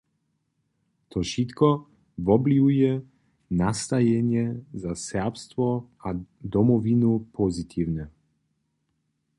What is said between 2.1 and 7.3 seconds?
wobwliwuje nastajenje za Serbstwo a Domowinu